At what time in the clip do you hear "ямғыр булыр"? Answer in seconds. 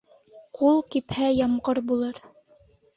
1.43-2.27